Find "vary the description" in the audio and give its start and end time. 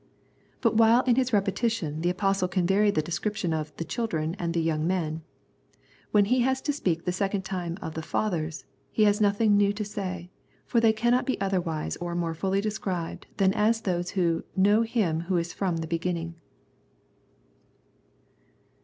2.65-3.53